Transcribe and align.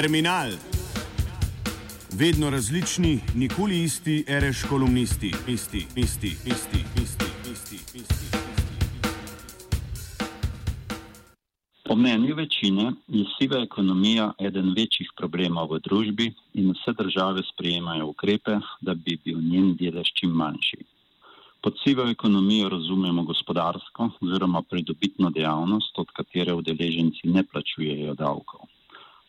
Terminal. 0.00 0.50
Vedno 2.12 2.50
različni, 2.50 3.20
nikoli 3.34 3.82
isti, 3.82 4.24
reš 4.28 4.62
kolumnisti, 4.68 5.32
isti, 5.48 5.86
isti, 5.96 6.26
isti, 6.26 6.80
isti, 7.02 7.26
isti, 7.52 7.76
isti. 7.94 8.38
Po 11.84 11.96
mnenju 11.96 12.34
večine 12.34 12.92
je 13.08 13.24
siva 13.36 13.60
ekonomija 13.62 14.32
eden 14.38 14.72
večjih 14.76 15.12
problemov 15.16 15.68
v 15.74 15.82
družbi 15.84 16.32
in 16.54 16.72
vse 16.72 16.96
države 17.02 17.44
sprejemajo 17.52 18.06
ukrepe, 18.06 18.56
da 18.80 18.94
bi 18.94 19.18
bil 19.24 19.44
njen 19.52 19.76
delež 19.76 20.14
čim 20.16 20.30
manjši. 20.30 20.80
Pod 21.60 21.76
sivo 21.84 22.08
ekonomijo 22.08 22.68
razumemo 22.68 23.22
gospodarsko 23.22 24.10
oziroma 24.20 24.62
pridobitno 24.62 25.30
dejavnost, 25.30 25.98
od 25.98 26.08
katere 26.16 26.54
udeleženci 26.54 27.28
ne 27.36 27.44
plačujejo 27.44 28.14
davkov. 28.14 28.69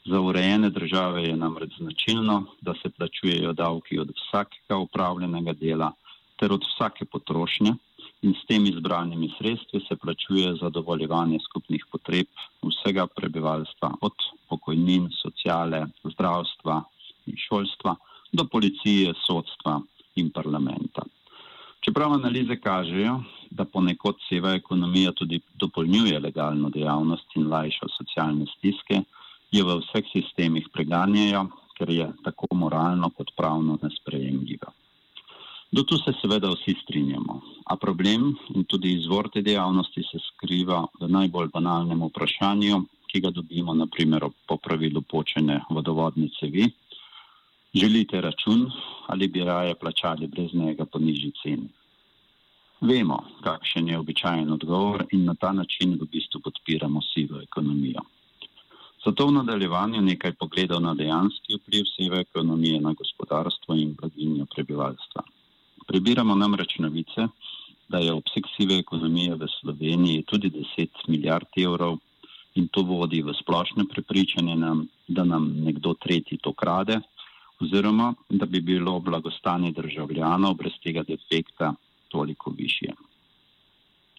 Za 0.06 0.20
urejene 0.20 0.70
države 0.70 1.24
je 1.24 1.36
namreč 1.36 1.74
značilno, 1.78 2.44
da 2.62 2.74
se 2.74 2.90
plačujejo 2.90 3.54
davki 3.54 4.00
od 4.00 4.10
vsakega 4.18 4.78
upravljenega 4.78 5.54
dela 5.54 5.92
ter 6.40 6.54
od 6.54 6.64
vsake 6.66 7.06
potrošnje 7.06 7.74
in 8.22 8.34
s 8.34 8.46
temi 8.48 8.70
izbranimi 8.70 9.30
sredstvi 9.38 9.80
se 9.88 9.96
plačuje 9.96 10.56
zadovoljevanje 10.62 11.40
skupnih 11.46 11.86
potreb 11.92 12.28
vsega 12.62 13.08
prebivalstva, 13.08 13.92
od 14.02 14.14
pokojnin, 14.50 15.10
sociale, 15.22 15.86
zdravstva 16.04 16.84
in 17.26 17.38
šolstva 17.38 17.96
do 18.32 18.46
policije, 18.46 19.14
sodstva 19.28 19.82
in 20.16 20.30
parlamenta. 20.30 21.06
Čeprav 21.82 22.14
analize 22.14 22.58
kažejo, 22.62 23.20
da 23.52 23.66
ponekod 23.66 24.18
seva 24.30 24.54
ekonomija 24.54 25.12
tudi 25.12 25.40
dopolnjuje 25.54 26.20
legalno 26.20 26.70
dejavnost 26.70 27.36
in 27.36 27.50
lajša 27.54 27.90
socialne 27.98 28.46
stiske, 28.58 29.02
jo 29.52 29.66
v 29.68 29.80
vseh 29.84 30.06
sistemih 30.14 30.70
preganjajo, 30.74 31.48
ker 31.78 31.90
je 31.90 32.08
tako 32.24 32.48
moralno 32.56 33.10
kot 33.10 33.34
pravno 33.38 33.78
nesprejemljiva. 33.82 34.72
Do 35.72 35.84
tu 35.88 35.98
se 35.98 36.12
seveda 36.20 36.50
vsi 36.52 36.76
strinjamo, 36.84 37.42
a 37.72 37.76
problem 37.80 38.34
in 38.56 38.66
tudi 38.68 38.92
izvor 38.94 39.30
te 39.32 39.42
dejavnosti 39.42 40.04
se 40.04 40.20
skriva 40.26 40.82
v 41.00 41.08
najbolj 41.08 41.48
banalnem 41.54 42.04
vprašanju, 42.10 42.82
ki 43.08 43.22
ga 43.24 43.32
dobimo 43.32 43.74
naprimer 43.74 44.26
po 44.48 44.58
pravilu 44.58 45.02
počene 45.02 45.62
vodovodne 45.70 46.28
cevi. 46.40 46.68
Želite 47.76 48.22
račun 48.22 48.66
ali 49.08 49.28
bi 49.28 49.44
raje 49.44 49.76
plačali 49.76 50.28
brez 50.28 50.54
njega 50.54 50.86
po 50.86 51.00
nižji 51.00 51.32
ceni? 51.42 51.70
Vemo, 52.82 53.18
kakšen 53.44 53.88
je 53.88 54.00
običajen 54.00 54.52
odgovor 54.52 55.06
in 55.12 55.26
na 55.26 55.36
ta 55.36 55.52
način 55.52 55.96
v 56.02 56.08
bistvu 56.12 56.42
podpiramo 56.44 57.02
sivo 57.14 57.40
ekonomijo. 57.42 58.02
Zato 59.06 59.28
v 59.28 59.32
nadaljevanju 59.34 60.02
nekaj 60.02 60.36
pogledov 60.38 60.82
na 60.82 60.94
dejanski 60.94 61.58
vpliv 61.58 61.86
sive 61.96 62.20
ekonomije 62.22 62.82
na 62.82 62.94
gospodarstvo 62.94 63.76
in 63.76 63.96
blaginjo 64.02 64.46
prebivalstva. 64.56 65.24
Prebiramo 65.88 66.36
namreč 66.36 66.78
novice, 66.80 67.28
da 67.90 67.98
je 67.98 68.14
obseg 68.14 68.46
sive 68.56 68.78
ekonomije 68.78 69.36
v 69.36 69.48
Sloveniji 69.60 70.24
tudi 70.24 70.50
10 70.50 71.08
milijard 71.08 71.50
evrov 71.58 71.98
in 72.56 72.68
to 72.68 72.84
vodi 72.84 73.22
v 73.22 73.34
splošno 73.34 73.86
prepričanje, 73.90 74.56
nam, 74.56 74.88
da 75.08 75.24
nam 75.24 75.50
nekdo 75.66 75.94
tretji 75.94 76.38
to 76.38 76.54
krade 76.54 77.00
oziroma 77.62 78.14
da 78.30 78.46
bi 78.46 78.62
bilo 78.62 79.00
blagostanje 79.00 79.72
državljanov 79.72 80.54
brez 80.54 80.74
tega 80.84 81.04
defekta 81.04 81.74
toliko 82.08 82.54
više. 82.58 82.94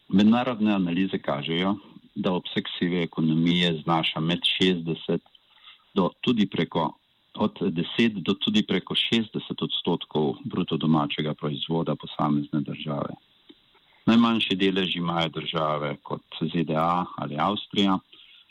Mednarodne 0.08 0.74
analize 0.74 1.18
kažejo, 1.18 1.74
da 2.14 2.32
obseg 2.32 2.68
sive 2.78 3.02
ekonomije 3.02 3.80
znaša 3.82 4.20
med 4.20 4.40
60 4.60 5.18
do 5.94 6.10
tudi 6.20 6.46
preko 6.46 6.92
od 7.34 7.58
10 7.60 8.22
do 8.22 8.34
tudi 8.34 8.62
preko 8.66 8.94
60 8.94 9.62
odstotkov 9.62 10.34
bruto 10.44 10.76
domačega 10.76 11.34
proizvoda 11.34 11.94
posamezne 11.96 12.60
države. 12.60 13.14
Najmanjši 14.06 14.56
delež 14.56 14.96
imajo 14.96 15.28
države 15.28 15.96
kot 16.02 16.22
ZDA 16.40 17.04
ali 17.16 17.36
Avstrija, 17.38 17.98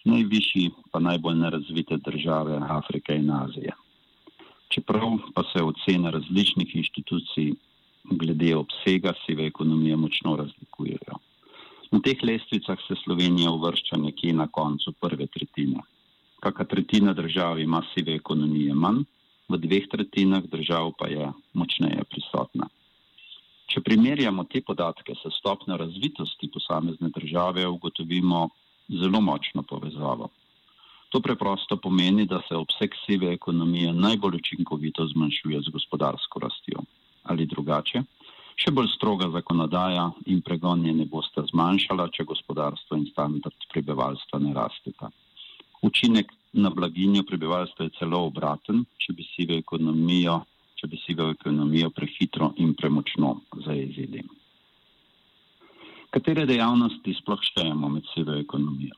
najvišji 0.04 0.70
pa 0.92 1.00
najbolj 1.00 1.36
nerazvite 1.36 1.98
države 1.98 2.60
Afrike 2.70 3.16
in 3.16 3.32
Azije. 3.32 3.74
Čeprav 4.70 5.18
pa 5.36 5.44
se 5.44 5.64
ocene 5.64 6.12
različnih 6.12 6.76
inštitucij 6.76 7.52
glede 8.04 8.56
obsega 8.56 9.14
sive 9.26 9.46
ekonomije 9.46 9.96
močno 9.96 10.36
razlikujejo. 10.36 10.71
Teh 12.02 12.18
lestvicah 12.24 12.80
se 12.88 12.96
Slovenija 13.04 13.52
uvršča 13.52 13.98
nekje 13.98 14.34
na 14.34 14.48
koncu 14.48 14.92
prve 14.92 15.28
tretjine. 15.28 15.84
Kaka 16.40 16.66
tretjina 16.66 17.14
držav 17.14 17.60
ima 17.60 17.82
sive 17.94 18.16
ekonomije 18.16 18.74
manj, 18.74 19.04
v 19.50 19.58
dveh 19.58 19.86
tretjinah 19.92 20.48
držav 20.50 20.92
pa 20.98 21.08
je 21.08 21.28
močneje 21.54 22.04
prisotna. 22.10 22.70
Če 23.70 23.84
primerjamo 23.86 24.48
te 24.50 24.64
podatke 24.66 25.14
s 25.16 25.30
stopnjo 25.38 25.78
razvitosti 25.78 26.50
posamezne 26.54 27.12
države, 27.14 27.68
ugotovimo 27.68 28.48
zelo 28.90 29.22
močno 29.22 29.64
povezavo. 29.64 30.32
To 31.12 31.22
preprosto 31.22 31.78
pomeni, 31.78 32.26
da 32.26 32.42
se 32.48 32.56
obseg 32.56 32.98
sive 33.06 33.34
ekonomije 33.34 33.94
najbolj 33.94 34.40
učinkovito 34.42 35.06
zmanjšuje 35.14 35.62
z 35.62 35.76
gospodarsko 35.78 36.40
rastjo 36.40 36.82
ali 37.24 37.46
drugače. 37.46 38.02
Še 38.62 38.70
bolj 38.78 38.92
stroga 38.94 39.26
zakonodaja 39.34 40.04
in 40.30 40.42
pregonje 40.46 40.92
ne 40.94 41.08
boste 41.10 41.42
zmanjšala, 41.50 42.04
če 42.14 42.28
gospodarstvo 42.30 43.00
in 43.00 43.08
standard 43.10 43.66
prebivalstva 43.74 44.40
ne 44.44 44.52
rasteta. 44.54 45.10
Učinek 45.82 46.30
na 46.62 46.70
blaginjo 46.70 47.24
prebivalstva 47.26 47.88
je 47.88 47.94
celo 47.96 48.20
obraten, 48.28 48.84
če 49.02 49.16
bi 49.18 49.26
sivo 49.32 49.58
ekonomijo, 49.58 50.36
če 50.78 50.92
bi 50.94 51.02
sivo 51.02 51.32
ekonomijo 51.34 51.90
prehitro 51.98 52.52
in 52.62 52.76
premočno 52.78 53.34
zajezili. 53.66 54.22
Katere 56.14 56.46
dejavnosti 56.46 57.18
sploh 57.18 57.42
štejemo 57.50 57.90
med 57.98 58.06
sivo 58.14 58.38
ekonomijo? 58.38 58.94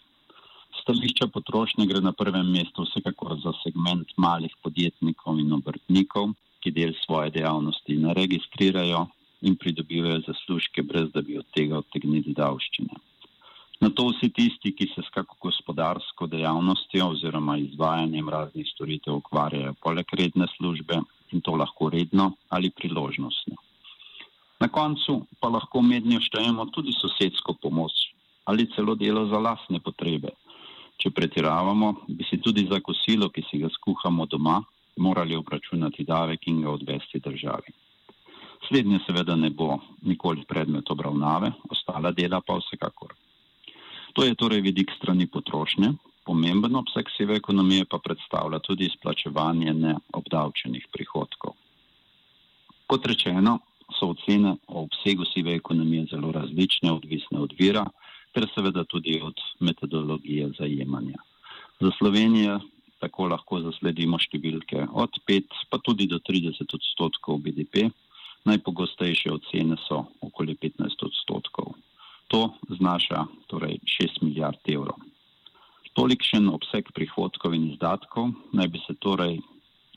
Stališča 0.82 1.32
potrošnje 1.32 1.88
gre 1.88 2.04
na 2.04 2.12
prvem 2.12 2.52
mestu 2.52 2.84
vsekakor 2.84 3.40
za 3.40 3.56
segment 3.64 4.12
malih 4.20 4.60
podjetnikov 4.60 5.40
in 5.40 5.56
obrtnikov, 5.56 6.34
ki 6.60 6.76
del 6.76 6.98
svoje 7.08 7.38
dejavnosti 7.40 8.02
ne 8.04 8.12
registrirajo 8.18 9.08
in 9.44 9.56
pridobivajo 9.60 10.22
zaslužke, 10.28 10.84
brez 10.84 11.12
da 11.14 11.22
bi 11.22 11.38
od 11.38 11.48
tega 11.56 11.78
odtegnili 11.84 12.34
davščine. 12.38 13.02
Na 13.84 13.90
to 13.90 14.06
vsi 14.08 14.30
tisti, 14.32 14.72
ki 14.72 14.88
se 14.94 15.02
s 15.04 15.12
kako 15.12 15.36
gospodarsko 15.44 16.28
dejavnostjo 16.32 17.10
oziroma 17.16 17.58
izvajanjem 17.60 18.30
raznih 18.30 18.70
storitev 18.70 19.18
ukvarjajo 19.20 19.74
poleg 19.84 20.14
redne 20.20 20.48
službe 20.56 21.02
in 21.36 21.42
to 21.42 21.56
lahko 21.60 21.90
redno 21.90 22.32
ali 22.50 22.72
priložnostno. 22.72 23.60
Na 24.64 24.70
koncu 24.72 25.18
pa 25.42 25.52
lahko 25.52 25.82
mednjo 25.82 26.22
štejemo 26.24 26.70
tudi 26.72 26.96
sosedsko 26.96 27.58
pomoč 27.62 27.92
ali 28.46 28.70
celo 28.76 28.96
delo 28.96 29.26
za 29.28 29.40
lasne 29.40 29.80
potrebe. 29.80 30.32
Če 31.00 31.12
pretiravamo, 31.12 31.94
bi 32.08 32.24
si 32.30 32.40
tudi 32.40 32.68
za 32.72 32.80
kosilo, 32.80 33.30
ki 33.30 33.44
si 33.50 33.60
ga 33.60 33.70
skuhamo 33.76 34.26
doma, 34.32 34.62
morali 34.98 35.36
obračunati 35.36 36.06
davek 36.08 36.48
in 36.48 36.62
ga 36.64 36.72
odvesti 36.72 37.20
državi. 37.20 37.76
Slednje 38.68 39.00
seveda 39.06 39.36
ne 39.36 39.50
bo 39.50 39.78
nikoli 40.02 40.46
predmet 40.48 40.90
obravnave, 40.92 41.52
ostala 41.70 42.12
dela 42.12 42.42
pa 42.42 42.58
vsekakor. 42.62 43.14
To 44.14 44.24
je 44.24 44.36
torej 44.36 44.62
vidik 44.62 44.92
strani 44.98 45.28
potrošnje, 45.28 45.94
pomemben 46.26 46.76
obseg 46.76 47.10
sive 47.18 47.36
ekonomije 47.36 47.86
pa 47.90 48.00
predstavlja 48.00 48.60
tudi 48.60 48.86
izplačevanje 48.86 49.74
neobdavčenih 49.74 50.88
prihodkov. 50.94 51.58
Kot 52.88 53.06
rečeno, 53.10 53.60
so 54.00 54.14
ocene 54.14 54.56
o 54.68 54.84
obsegu 54.84 55.26
sive 55.34 55.56
ekonomije 55.56 56.06
zelo 56.12 56.32
različne, 56.32 56.92
odvisne 56.92 57.40
od 57.40 57.54
vira, 57.60 57.86
ter 58.34 58.48
seveda 58.56 58.84
tudi 58.84 59.20
od 59.22 59.42
metodologije 59.60 60.52
zajemanja. 60.60 61.20
Za 61.80 61.92
Slovenijo 61.98 62.60
tako 63.04 63.28
lahko 63.28 63.60
zasledimo 63.66 64.18
številke 64.20 64.88
od 64.94 65.20
5 65.28 65.68
pa 65.70 65.80
tudi 65.84 66.08
do 66.08 66.20
30 66.20 66.78
odstotkov 66.78 67.42
BDP. 67.44 67.90
Najpogostejše 68.46 69.32
ocene 69.32 69.78
so 69.88 70.04
okoli 70.22 70.56
15 70.56 71.06
odstotkov. 71.08 71.74
To 72.28 72.52
znaša 72.70 73.26
torej 73.48 73.80
6 73.86 74.24
milijard 74.26 74.60
evrov. 74.68 75.00
Tolikšen 75.94 76.50
obseg 76.50 76.90
prihodkov 76.92 77.54
in 77.54 77.72
izdatkov 77.72 78.32
naj 78.52 78.68
bi 78.68 78.80
se 78.88 78.96
torej 79.00 79.40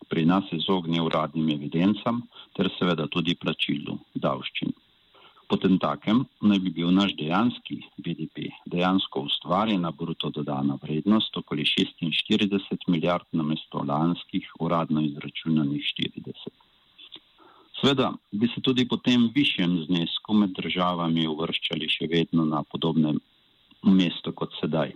pri 0.08 0.24
nas 0.24 0.44
izognil 0.52 1.08
uradnim 1.08 1.48
evidencam 1.50 2.22
ter 2.56 2.68
seveda 2.78 3.06
tudi 3.10 3.34
plačilu 3.34 3.98
davščin. 4.14 4.74
Potem 5.46 5.76
takem 5.78 6.24
naj 6.42 6.58
bi 6.58 6.70
bil 6.74 6.90
naš 6.90 7.12
dejanski 7.18 7.76
BDP, 8.02 8.48
dejansko 8.72 9.22
ustvarjena 9.28 9.92
bruto 9.94 10.30
dodana 10.34 10.74
vrednost 10.82 11.36
okoli 11.38 11.64
46 11.64 12.88
milijard 12.88 13.26
na 13.32 13.46
mesto 13.46 13.84
lanskih 13.86 14.48
uradno 14.58 15.04
izračunanih 15.06 15.84
40. 16.00 16.25
Sveda 17.86 18.12
bi 18.32 18.48
se 18.50 18.60
tudi 18.60 18.82
po 18.88 18.96
tem 18.98 19.28
višjem 19.34 19.74
znesku 19.86 20.34
med 20.34 20.56
državami 20.58 21.26
uvrščali 21.30 21.86
še 21.86 22.08
vedno 22.10 22.42
na 22.44 22.64
podobnem 22.66 23.20
mestu 23.98 24.32
kot 24.40 24.56
sedaj. 24.58 24.90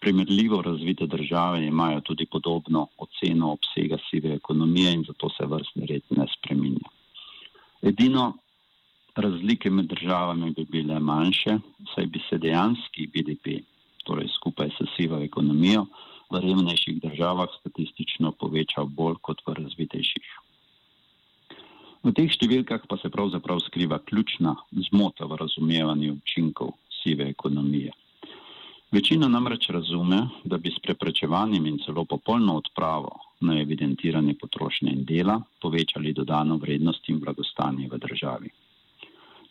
Primerljivo 0.00 0.62
razvite 0.64 1.04
države 1.14 1.58
imajo 1.66 2.00
tudi 2.06 2.24
podobno 2.24 2.86
oceno 3.04 3.50
obsega 3.52 3.98
sive 4.06 4.32
ekonomije 4.38 4.94
in 4.96 5.02
zato 5.08 5.28
se 5.34 5.48
vrstni 5.50 5.90
red 5.90 6.16
ne 6.16 6.24
spreminja. 6.36 6.88
Edino 7.90 8.24
razlike 9.26 9.70
med 9.70 9.90
državami 9.92 10.54
bi 10.56 10.64
bile 10.76 11.00
manjše, 11.10 11.58
saj 11.92 12.06
bi 12.06 12.22
se 12.30 12.38
dejanski 12.38 13.10
BDP, 13.12 13.58
torej 14.08 14.32
skupaj 14.38 14.72
s 14.78 14.88
sivo 14.96 15.20
ekonomijo, 15.20 15.84
v 16.32 16.40
revnejših 16.46 16.96
državah 17.04 17.52
statistično 17.60 18.32
povečal 18.40 18.88
bolj 18.88 19.20
kot 19.20 19.44
v 19.44 19.58
razvitejših. 19.60 20.32
V 22.02 22.10
teh 22.10 22.26
številkah 22.26 22.82
pa 22.90 22.96
se 22.98 23.08
pravzaprav 23.14 23.60
skriva 23.62 24.00
ključna 24.02 24.56
zmota 24.88 25.28
v 25.30 25.36
razumevanju 25.38 26.16
učinkov 26.16 26.72
sive 26.98 27.28
ekonomije. 27.30 27.92
Večina 28.92 29.28
namreč 29.30 29.68
razume, 29.70 30.18
da 30.44 30.58
bi 30.58 30.72
s 30.74 30.82
preprečevanjem 30.82 31.70
in 31.70 31.78
celo 31.84 32.04
popolno 32.04 32.58
odpravo 32.58 33.14
na 33.46 33.60
evidentiranje 33.62 34.34
potrošnje 34.34 34.90
in 34.90 35.06
dela 35.06 35.38
povečali 35.62 36.12
dodano 36.12 36.58
vrednost 36.58 37.06
in 37.08 37.22
blagostanje 37.22 37.88
v 37.88 38.02
državi. 38.02 38.50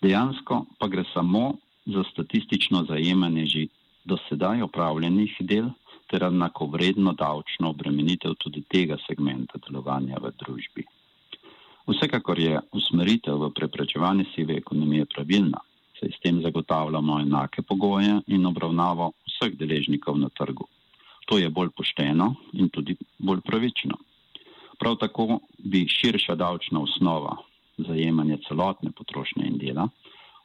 Dejansko 0.04 0.66
pa 0.78 0.92
gre 0.92 1.08
samo 1.14 1.56
za 1.86 2.04
statistično 2.12 2.84
zajemanje 2.92 3.46
že 3.46 3.68
do 4.04 4.20
sedaj 4.28 4.68
opravljenih 4.68 5.40
del 5.40 5.72
ter 6.12 6.28
enako 6.28 6.68
vredno 6.76 7.14
davčno 7.14 7.72
obremenitev 7.72 8.36
tudi 8.44 8.62
tega 8.68 9.00
segmenta 9.08 9.62
delovanja 9.64 10.20
v 10.20 10.36
družbi. 10.36 10.91
Vsekakor 11.88 12.40
je 12.40 12.60
usmeritev 12.72 13.42
v 13.42 13.50
preprečevanje 13.54 14.26
sive 14.36 14.58
ekonomije 14.58 15.06
pravilna, 15.06 15.60
saj 16.00 16.12
s 16.12 16.20
tem 16.22 16.42
zagotavljamo 16.42 17.20
enake 17.20 17.62
pogoje 17.62 18.22
in 18.28 18.46
obravnavo 18.46 19.12
vseh 19.28 19.58
deležnikov 19.58 20.18
na 20.18 20.30
trgu. 20.30 20.68
To 21.26 21.38
je 21.38 21.50
bolj 21.50 21.70
pošteno 21.78 22.36
in 22.54 22.70
tudi 22.70 22.96
bolj 23.18 23.42
pravično. 23.42 23.98
Prav 24.80 24.96
tako 24.96 25.40
bi 25.58 25.88
širša 25.88 26.36
davčna 26.36 26.82
osnova 26.82 27.38
zajemanje 27.78 28.38
celotne 28.48 28.92
potrošnje 28.92 29.48
in 29.48 29.58
dela 29.58 29.88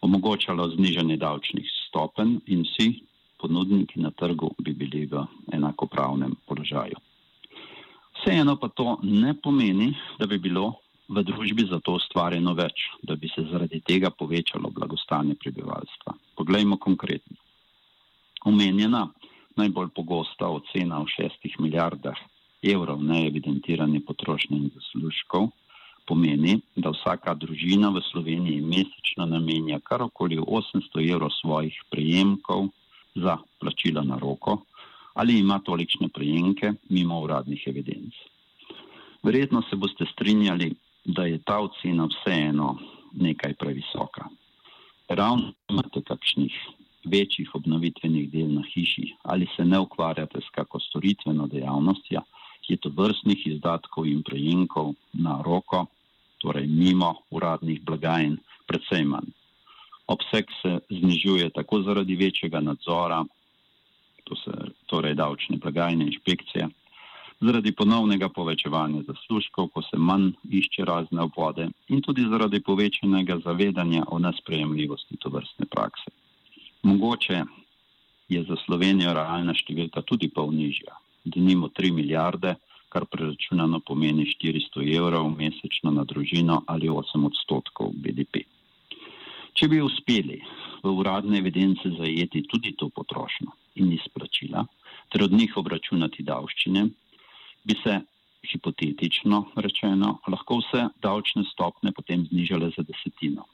omogočalo 0.01 0.69
znižanje 0.71 1.17
davčnih 1.17 1.69
stopenj 1.89 2.39
in 2.47 2.65
vsi 2.65 2.89
ponudniki 3.41 4.01
na 4.01 4.11
trgu 4.11 4.51
bi 4.59 4.73
bili 4.73 5.07
v 5.07 5.25
enakopravnem 5.53 6.35
položaju. 6.47 6.97
Vseeno 8.17 8.57
pa 8.57 8.69
to 8.69 8.99
ne 9.03 9.35
pomeni, 9.35 9.95
da 10.19 10.27
bi 10.27 10.39
bilo 10.39 10.75
v 11.09 11.23
družbi 11.23 11.67
za 11.71 11.79
to 11.81 11.97
ustvarjeno 12.01 12.55
več, 12.55 12.89
da 13.03 13.17
bi 13.17 13.29
se 13.31 13.45
zaradi 13.51 13.81
tega 13.81 14.11
povečalo 14.11 14.71
blagostanje 14.71 15.37
prebivalstva. 15.39 16.15
Poglejmo 16.37 16.79
konkretno. 16.83 17.37
Omenjena 18.47 19.07
najbolj 19.57 19.91
pogosta 19.95 20.51
ocena 20.51 20.99
v 21.03 21.11
šestih 21.11 21.61
milijardah 21.63 22.19
evrov 22.63 23.03
neevidentirane 23.03 24.03
potrošnje 24.07 24.57
in 24.57 24.71
zaslužkov 24.75 25.51
pomeni, 26.07 26.61
da 26.77 26.93
vsaka 26.95 27.35
družina 27.35 27.91
v 27.91 28.03
Sloveniji 28.11 28.63
mesečno 28.63 29.27
namenja 29.27 29.81
kar 29.83 30.07
okoli 30.07 30.39
800 30.39 31.03
evrov 31.03 31.35
svojih 31.41 31.75
prejemkov 31.91 32.71
za 33.15 33.39
plačila 33.59 34.05
na 34.07 34.19
roko 34.19 34.63
ali 35.17 35.39
ima 35.41 35.57
tolikšne 35.65 36.11
prejemke 36.13 36.75
mimo 36.93 37.21
uradnih 37.25 37.63
evidenc. 37.67 38.15
Verjetno 39.25 39.63
se 39.65 39.77
boste 39.77 40.05
strinjali, 40.13 40.75
da 41.07 41.25
je 41.27 41.39
ta 41.39 41.61
ocena 41.63 42.09
vseeno 42.11 42.79
nekaj 43.13 43.55
previsoka. 43.55 44.29
Ravno 45.09 45.53
imate 45.71 46.03
kakšnih 46.03 46.53
večjih 47.05 47.55
obnovitvenih 47.55 48.31
del 48.31 48.51
na 48.55 48.63
hiši 48.75 49.15
ali 49.23 49.47
se 49.57 49.65
ne 49.65 49.79
ukvarjate 49.79 50.41
s 50.41 50.51
kako 50.51 50.81
storitveno 50.81 51.47
dejavnostjo, 51.47 52.21
je 52.69 52.77
to 52.77 52.91
vrstnih 52.97 53.47
izdatkov 53.47 54.07
in 54.07 54.23
prejemkov 54.23 54.95
na 55.13 55.43
roko, 55.43 55.87
torej 56.39 56.67
mimo 56.67 57.15
uradnih 57.31 57.83
blagajn, 57.83 58.37
predvsej 58.67 59.05
manj. 59.05 59.31
Obseg 60.07 60.51
se 60.63 60.79
znižuje 60.91 61.51
tako 61.51 61.83
zaradi 61.83 62.17
večjega 62.17 62.61
nadzora, 62.61 63.25
to 64.25 64.37
se 64.37 64.51
torej 64.87 65.15
davčne 65.15 65.57
blagajne 65.63 66.07
inšpekcije, 66.07 66.69
zaradi 67.41 67.73
ponovnega 67.73 68.29
povečevanja 68.29 69.03
zaslužkov, 69.07 69.69
ko 69.75 69.83
se 69.83 69.99
manj 69.99 70.33
išče 70.49 70.85
razne 70.85 71.23
obvode 71.23 71.69
in 71.89 72.01
tudi 72.03 72.25
zaradi 72.31 72.61
povečanega 72.61 73.39
zavedanja 73.45 74.05
o 74.09 74.19
nesprejemljivosti 74.19 75.17
to 75.21 75.31
vrstne 75.31 75.67
prakse. 75.67 76.11
Mogoče 76.83 77.43
je 78.29 78.43
za 78.45 78.57
Slovenijo 78.65 79.13
realna 79.15 79.55
številka 79.55 80.03
tudi 80.03 80.29
pol 80.33 80.51
nižja, 80.55 80.97
da 81.25 81.41
nimo 81.41 81.69
3 81.69 81.93
milijarde, 81.93 82.57
kar 82.89 83.05
preračunano 83.11 83.81
pomeni 83.85 84.25
400 84.25 84.87
evrov 84.97 85.29
mesečno 85.37 85.91
na 85.93 86.05
družino 86.05 86.63
ali 86.67 86.89
8 86.89 87.27
odstotkov 87.27 87.93
BDP. 87.93 88.47
Če 89.57 89.69
bi 89.69 89.81
uspeli 89.81 90.41
v 90.85 90.93
uradne 90.93 91.39
evidence 91.41 91.91
zajeti 91.99 92.45
tudi 92.49 92.73
to 92.77 92.89
potrošnjo 92.89 93.53
in 93.83 93.93
izplačila, 93.93 94.65
ter 95.13 95.25
od 95.25 95.33
njih 95.33 95.57
obračunati 95.57 96.25
davščine, 96.25 96.87
bi 97.67 97.75
se 97.83 98.01
hipotetično 98.47 99.43
rečeno 99.67 100.19
lahko 100.33 100.61
vse 100.63 100.87
davčne 101.03 101.45
stopne 101.51 101.93
potem 101.93 102.25
znižale 102.31 102.71
za 102.77 102.85
desetino. 102.87 103.47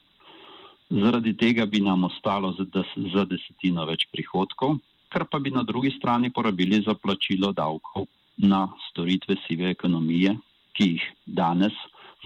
Zaradi 0.89 1.33
tega 1.37 1.65
bi 1.65 1.81
nam 1.81 2.03
ostalo 2.09 2.53
za 2.53 3.25
desetino 3.25 3.85
več 3.89 4.05
prihodkov, 4.13 4.77
kar 5.09 5.25
pa 5.31 5.39
bi 5.39 5.51
na 5.51 5.63
drugi 5.63 5.91
strani 5.97 6.29
porabili 6.29 6.81
za 6.85 6.93
plačilo 6.93 7.53
davkov 7.53 8.05
na 8.37 8.67
storitve 8.89 9.37
sive 9.47 9.71
ekonomije, 9.73 10.35
ki 10.73 10.89
jih 10.93 11.09
danes 11.25 11.73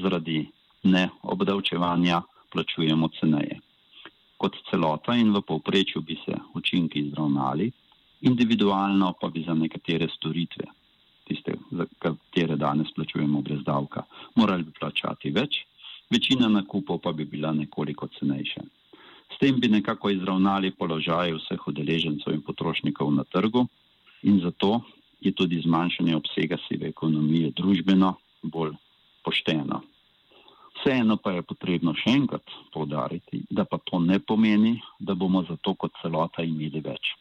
zaradi 0.02 0.44
neobdavčevanja 0.84 2.22
plačujemo 2.52 3.10
ceneje 3.20 3.62
kot 4.38 4.54
celota 4.70 5.18
in 5.18 5.34
v 5.34 5.42
povprečju 5.42 6.02
bi 6.02 6.16
se 6.26 6.34
učinki 6.54 7.00
izravnali, 7.10 7.72
individualno 8.22 9.14
pa 9.22 9.30
bi 9.30 9.44
za 9.44 9.54
nekatere 9.54 10.08
storitve, 10.14 10.66
za 11.78 11.86
katere 12.00 12.56
danes 12.56 12.92
plačujemo 12.96 13.42
brez 13.42 13.64
davka, 13.66 14.04
morali 14.36 14.64
bi 14.64 14.74
plačati 14.80 15.32
več, 15.32 15.62
večina 16.10 16.50
nakupov 16.50 17.02
pa 17.04 17.12
bi 17.14 17.26
bila 17.26 17.54
nekoliko 17.54 18.08
cenejša. 18.20 18.64
S 19.34 19.40
tem 19.40 19.60
bi 19.60 19.68
nekako 19.68 20.10
izravnali 20.10 20.72
položaj 20.72 21.34
vseh 21.36 21.68
udeležencev 21.68 22.34
in 22.34 22.42
potrošnikov 22.42 23.12
na 23.14 23.24
trgu 23.24 23.68
in 24.24 24.40
zato 24.40 24.82
je 25.22 25.32
tudi 25.32 25.62
zmanjšanje 25.62 26.16
obsega 26.16 26.58
sive 26.68 26.88
ekonomije 26.88 27.52
družbeno 27.58 28.16
bolj 28.44 28.74
pošteno. 29.26 29.82
Vseeno 30.78 31.18
pa 31.18 31.34
je 31.34 31.42
potrebno 31.42 31.94
še 31.98 32.14
enkrat 32.14 32.54
povdariti, 32.74 33.42
da 33.50 33.66
pa 33.66 33.80
to 33.84 34.00
ne 34.00 34.20
pomeni, 34.20 34.78
da 35.00 35.16
bomo 35.16 35.44
za 35.50 35.58
to 35.62 35.74
kot 35.74 35.96
celota 36.02 36.46
imeli 36.46 36.82
več. 36.86 37.16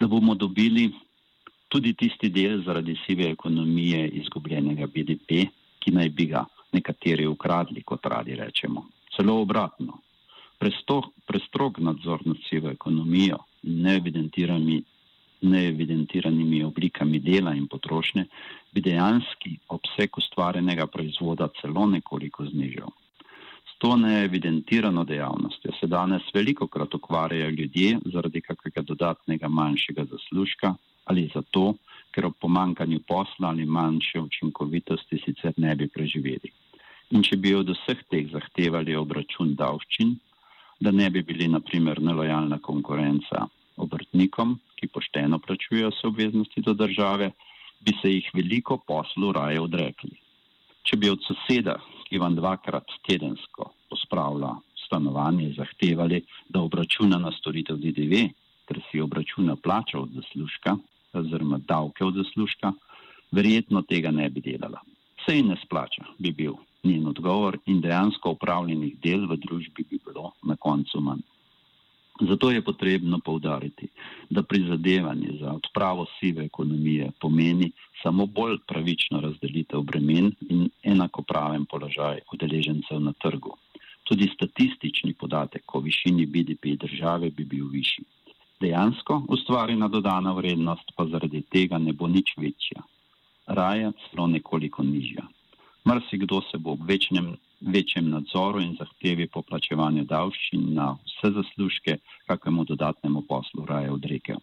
Da 0.00 0.08
bomo 0.08 0.34
dobili 0.34 0.88
tudi 1.68 1.94
tisti 1.94 2.30
del 2.30 2.62
zaradi 2.64 2.96
sive 3.06 3.30
ekonomije 3.30 4.08
izgubljenega 4.22 4.86
BDP, 4.86 5.46
ki 5.78 5.90
naj 5.90 6.08
bi 6.08 6.26
ga 6.26 6.44
nekateri 6.72 7.26
ukradli, 7.26 7.82
kot 7.82 8.06
radi 8.06 8.34
rečemo. 8.34 8.86
Celo 9.16 9.40
obratno. 9.40 10.00
Prestrog 10.58 11.78
nadzor 11.78 12.22
nad 12.24 12.36
sivo 12.48 12.70
ekonomijo 12.70 13.38
in 13.62 13.82
neevidentiranimi 13.82 14.82
neevidentiranimi 15.40 16.62
oblikami 16.64 17.20
dela 17.20 17.54
in 17.54 17.66
potrošnje, 17.68 18.24
bi 18.72 18.80
dejanski 18.80 19.58
obseg 19.68 20.18
ustvarjenega 20.18 20.86
proizvoda 20.86 21.48
celo 21.60 21.86
nekoliko 21.86 22.46
znižal. 22.46 22.88
S 23.68 23.78
to 23.78 23.96
neevidentirano 23.96 25.04
dejavnostjo 25.04 25.72
se 25.80 25.86
danes 25.86 26.22
veliko 26.34 26.66
krat 26.66 26.94
ukvarjajo 26.94 27.50
ljudje 27.50 27.98
zaradi 28.12 28.40
kakega 28.40 28.82
dodatnega 28.82 29.48
manjšega 29.48 30.04
zaslužka 30.10 30.74
ali 31.06 31.30
zato, 31.34 31.74
ker 32.10 32.26
ob 32.26 32.36
pomankanju 32.40 33.00
posla 33.06 33.50
ali 33.52 33.66
manjše 33.66 34.20
učinkovitosti 34.20 35.20
sicer 35.24 35.52
ne 35.56 35.74
bi 35.76 35.88
preživeli. 35.88 36.52
In 37.14 37.22
če 37.22 37.36
bi 37.38 37.54
od 37.54 37.70
vseh 37.70 38.00
teh 38.10 38.30
zahtevali 38.32 38.96
obračun 38.98 39.54
davščin, 39.54 40.16
da 40.80 40.90
ne 40.90 41.10
bi 41.10 41.22
bili 41.22 41.48
naprimer 41.48 42.00
nelojalna 42.02 42.58
konkurenca 42.58 43.46
obrtnikom, 43.76 44.56
ki 44.76 44.88
pošteno 44.92 45.38
plačujejo 45.38 45.92
se 45.94 46.06
obveznosti 46.08 46.62
do 46.62 46.74
države, 46.74 47.30
bi 47.80 47.92
se 48.00 48.10
jih 48.12 48.30
veliko 48.34 48.78
poslu 48.88 49.32
raje 49.32 49.60
odrekli. 49.60 50.16
Če 50.82 50.96
bi 50.96 51.10
od 51.10 51.22
soseda, 51.26 51.76
ki 52.08 52.18
vam 52.22 52.36
dvakrat 52.36 52.92
tedensko 53.06 53.70
pospravlja 53.90 54.52
stanovanje, 54.86 55.52
zahtevali, 55.56 56.22
da 56.48 56.62
obračuna 56.62 57.18
na 57.18 57.32
storitev 57.38 57.78
DDV, 57.82 58.26
ter 58.66 58.82
si 58.90 59.00
obračuna 59.00 59.56
plača 59.56 59.98
od 59.98 60.14
zaslužka, 60.14 60.76
oziroma 61.18 61.58
davke 61.58 62.04
od 62.04 62.14
zaslužka, 62.14 62.72
verjetno 63.32 63.82
tega 63.82 64.10
ne 64.10 64.28
bi 64.30 64.40
delala. 64.40 64.80
Vse 65.20 65.38
in 65.38 65.48
ne 65.52 65.56
splača, 65.64 66.04
bi 66.18 66.32
bil 66.32 66.54
njen 66.84 67.06
odgovor 67.06 67.58
in 67.66 67.80
dejansko 67.80 68.36
upravljenih 68.36 68.98
del 69.02 69.26
v 69.30 69.40
družbi 69.42 69.86
bi 69.90 69.98
bilo 70.04 70.32
na 70.42 70.56
koncu 70.56 71.00
manj. 71.00 71.24
Zato 72.20 72.50
je 72.50 72.62
potrebno 72.64 73.18
povdariti, 73.24 73.88
da 74.30 74.42
prizadevanje 74.42 75.36
za 75.40 75.52
odpravo 75.52 76.06
sive 76.20 76.44
ekonomije 76.44 77.10
pomeni 77.20 77.70
samo 78.02 78.26
bolj 78.26 78.56
pravično 78.68 79.20
razdelitev 79.20 79.82
bremen 79.82 80.32
in 80.48 80.68
enakopraven 80.82 81.64
položaj 81.64 82.20
udeležencev 82.32 83.00
na 83.00 83.12
trgu. 83.12 83.56
Tudi 84.04 84.30
statistični 84.34 85.12
podatek 85.12 85.74
o 85.74 85.80
višini 85.80 86.26
BDP 86.26 86.78
države 86.80 87.30
bi 87.30 87.44
bil 87.44 87.68
višji. 87.68 88.04
Dejansko 88.60 89.22
ustvarjena 89.28 89.88
dodana 89.88 90.32
vrednost 90.32 90.92
pa 90.96 91.04
zaradi 91.12 91.42
tega 91.52 91.78
ne 91.78 91.92
bo 91.92 92.08
nič 92.08 92.30
večja, 92.40 92.84
raje 93.46 93.90
celo 94.04 94.26
nekoliko 94.26 94.82
nižja. 94.82 95.24
Mrsikdo 95.88 96.40
se 96.50 96.58
bo 96.58 96.72
ob 96.72 96.86
večnem 96.88 97.34
večjem 97.60 98.08
nadzoru 98.10 98.60
in 98.60 98.72
zahtevi 98.78 99.26
po 99.28 99.42
plačevanju 99.42 100.04
davščin 100.04 100.72
na 100.78 100.86
vse 101.04 101.30
zaslužke, 101.36 101.98
kakemu 102.26 102.64
dodatnemu 102.64 103.22
poslu 103.28 103.66
raje 103.66 103.92
odrekel. 103.92 104.40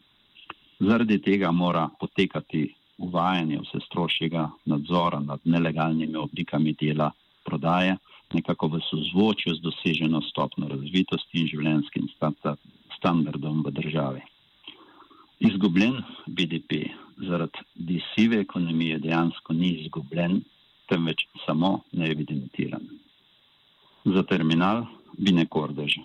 Zaradi 0.79 1.17
tega 1.21 1.51
mora 1.51 1.89
potekati 1.99 2.63
uvajanje 2.97 3.59
vse 3.65 3.81
strošjega 3.87 4.49
nadzora 4.65 5.19
nad 5.19 5.39
nelegalnimi 5.43 6.15
oblikami 6.15 6.75
dela 6.81 7.11
prodaje, 7.45 7.97
nekako 8.33 8.67
v 8.67 8.85
sozvočju 8.91 9.55
z 9.55 9.61
doseženo 9.61 10.21
stopno 10.29 10.67
razvitosti 10.67 11.41
in 11.41 11.47
življenjskim 11.47 12.07
standardom 12.15 12.82
v 13.65 13.71
državi. 13.71 14.21
Izgubljen 15.39 16.01
BDP 16.27 16.71
zaradi 17.27 18.01
sive 18.15 18.39
ekonomije 18.39 18.99
dejansko 18.99 19.53
ni 19.53 19.69
izgubljen, 19.83 20.41
temveč 20.89 21.27
samo 21.45 21.79
neevidentiran 21.91 22.87
za 24.05 24.23
terminal 24.23 24.85
Bine 25.17 25.45
Kordež. 25.45 25.95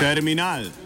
Terminal. 0.00 0.85